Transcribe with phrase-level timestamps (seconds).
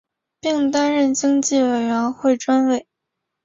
[0.39, 2.87] 并担任经济委员会专委。